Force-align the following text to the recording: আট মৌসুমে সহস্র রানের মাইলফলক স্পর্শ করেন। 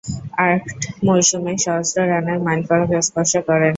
আট 0.43 0.65
মৌসুমে 1.05 1.53
সহস্র 1.65 1.97
রানের 2.11 2.39
মাইলফলক 2.45 2.89
স্পর্শ 3.07 3.33
করেন। 3.47 3.69